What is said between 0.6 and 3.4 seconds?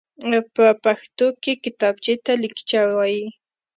پښتو کې کتابچېته ليکچه وايي.